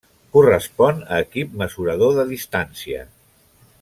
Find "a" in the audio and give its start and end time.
1.17-1.19